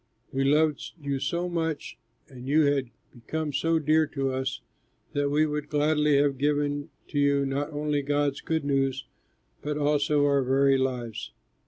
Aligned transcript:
We 0.31 0.43
loved 0.43 0.93
you 0.99 1.19
so 1.19 1.47
much 1.47 1.99
and 2.27 2.47
you 2.47 2.61
had 2.63 2.89
become 3.13 3.53
so 3.53 3.77
dear 3.77 4.07
to 4.07 4.31
us 4.31 4.61
that 5.13 5.29
we 5.29 5.45
would 5.45 5.69
gladly 5.69 6.17
have 6.17 6.39
given 6.39 6.89
to 7.09 7.19
you 7.19 7.45
not 7.45 7.71
only 7.71 8.01
God's 8.01 8.41
good 8.41 8.65
news, 8.65 9.05
but 9.61 9.77
also 9.77 10.25
our 10.25 10.41
very 10.43 10.79
lives. 10.79 11.33